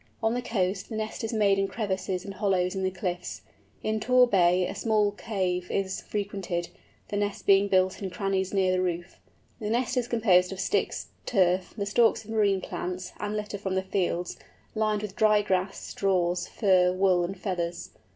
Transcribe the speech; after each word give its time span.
On 0.23 0.33
the 0.33 0.41
coast 0.41 0.89
the 0.89 0.95
nest 0.95 1.23
is 1.23 1.31
made 1.31 1.59
in 1.59 1.67
crevices 1.67 2.25
and 2.25 2.33
hollows 2.33 2.73
in 2.73 2.81
the 2.81 2.89
cliffs; 2.89 3.43
in 3.83 3.99
Tor 3.99 4.25
Bay 4.25 4.65
a 4.67 4.73
small 4.73 5.11
cave 5.11 5.69
is 5.69 6.01
frequented, 6.01 6.69
the 7.09 7.17
nests 7.17 7.43
being 7.43 7.67
built 7.67 8.01
in 8.01 8.09
crannies 8.09 8.51
near 8.51 8.71
the 8.71 8.81
roof. 8.81 9.19
The 9.59 9.69
nest 9.69 9.97
is 9.97 10.07
composed 10.07 10.51
of 10.51 10.59
sticks, 10.59 11.09
turf, 11.27 11.75
the 11.77 11.85
stalks 11.85 12.25
of 12.25 12.31
marine 12.31 12.61
plants, 12.61 13.13
and 13.19 13.37
litter 13.37 13.59
from 13.59 13.75
the 13.75 13.83
fields, 13.83 14.37
lined 14.73 15.03
with 15.03 15.15
dry 15.15 15.43
grass, 15.43 15.77
straws, 15.77 16.47
fur, 16.47 16.91
wool, 16.91 17.23
and 17.23 17.37
feathers. 17.39 17.91